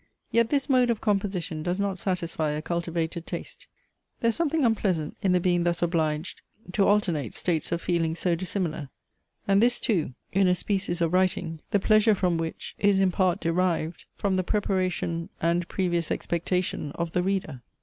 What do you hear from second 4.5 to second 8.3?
unpleasant in the being thus obliged to alternate states of feeling